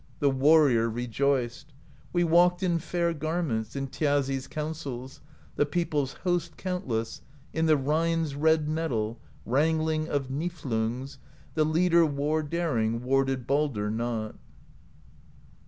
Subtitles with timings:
[0.17, 1.73] The warrior rejoiced;
[2.11, 3.75] We walked in fair garments.
[3.75, 5.21] In Thjazi's counsels
[5.57, 7.21] The people's host countless.
[7.53, 9.19] In the Rhine's red metal.
[9.45, 11.19] Wrangling of Niflungs,
[11.53, 13.03] The leader war daring.
[13.03, 14.37] Warded Baldr not.